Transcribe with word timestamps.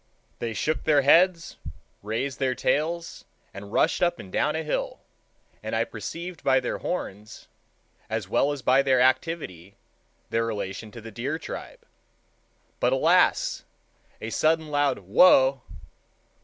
They 0.39 0.55
shook 0.55 0.83
their 0.85 1.03
heads, 1.03 1.57
raised 2.01 2.39
their 2.39 2.55
tails, 2.55 3.23
and 3.53 3.71
rushed 3.71 4.01
up 4.01 4.17
and 4.17 4.31
down 4.31 4.55
a 4.55 4.63
hill, 4.63 4.99
and 5.61 5.75
I 5.75 5.83
perceived 5.83 6.43
by 6.43 6.59
their 6.59 6.79
horns, 6.79 7.47
as 8.09 8.27
well 8.27 8.51
as 8.51 8.63
by 8.63 8.81
their 8.81 8.99
activity, 8.99 9.75
their 10.31 10.43
relation 10.47 10.89
to 10.93 11.01
the 11.01 11.11
deer 11.11 11.37
tribe. 11.37 11.85
But, 12.79 12.93
alas! 12.93 13.63
a 14.19 14.31
sudden 14.31 14.69
loud 14.69 14.97
Whoa! 14.97 15.61